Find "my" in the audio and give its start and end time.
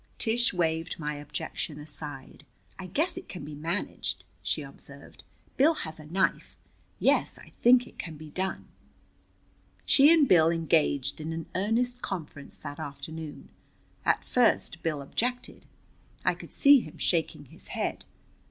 0.97-1.13